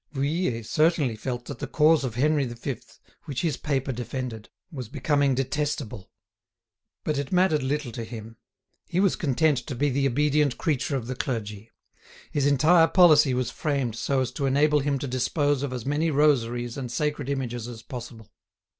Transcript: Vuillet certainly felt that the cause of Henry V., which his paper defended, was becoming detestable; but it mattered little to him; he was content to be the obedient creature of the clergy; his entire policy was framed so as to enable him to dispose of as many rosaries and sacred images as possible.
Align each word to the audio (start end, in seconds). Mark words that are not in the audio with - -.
Vuillet 0.13 0.65
certainly 0.65 1.15
felt 1.15 1.45
that 1.45 1.59
the 1.59 1.67
cause 1.67 2.03
of 2.03 2.15
Henry 2.15 2.43
V., 2.45 2.77
which 3.25 3.43
his 3.43 3.55
paper 3.55 3.91
defended, 3.91 4.49
was 4.71 4.89
becoming 4.89 5.35
detestable; 5.35 6.09
but 7.03 7.19
it 7.19 7.31
mattered 7.31 7.61
little 7.61 7.91
to 7.91 8.03
him; 8.03 8.37
he 8.87 8.99
was 8.99 9.15
content 9.15 9.59
to 9.59 9.75
be 9.75 9.91
the 9.91 10.07
obedient 10.07 10.57
creature 10.57 10.95
of 10.95 11.05
the 11.05 11.13
clergy; 11.13 11.69
his 12.31 12.47
entire 12.47 12.87
policy 12.87 13.35
was 13.35 13.51
framed 13.51 13.95
so 13.95 14.21
as 14.21 14.31
to 14.31 14.47
enable 14.47 14.79
him 14.79 14.97
to 14.97 15.07
dispose 15.07 15.61
of 15.61 15.71
as 15.71 15.85
many 15.85 16.09
rosaries 16.09 16.77
and 16.77 16.91
sacred 16.91 17.29
images 17.29 17.67
as 17.67 17.83
possible. 17.83 18.31